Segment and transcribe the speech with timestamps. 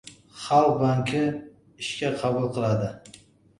[0.45, 1.21] Xalq banki
[1.85, 2.93] ishga qabul qiladi